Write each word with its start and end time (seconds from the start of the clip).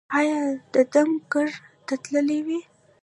ایا 0.19 0.39
د 0.73 0.75
دم 0.93 1.09
ګر 1.31 1.49
ته 1.85 1.93
تللي 2.03 2.39
وئ؟ 2.45 2.59